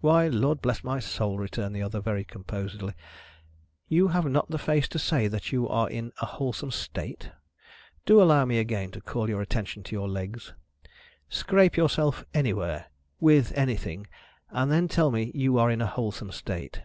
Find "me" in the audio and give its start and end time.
8.44-8.60, 15.10-15.32